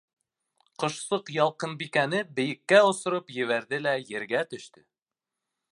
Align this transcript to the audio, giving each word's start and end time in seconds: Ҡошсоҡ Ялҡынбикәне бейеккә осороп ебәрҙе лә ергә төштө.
Ҡошсоҡ 0.83 1.29
Ялҡынбикәне 1.35 2.23
бейеккә 2.39 2.81
осороп 2.93 3.31
ебәрҙе 3.39 3.81
лә 3.87 3.95
ергә 4.15 4.43
төштө. 4.55 4.87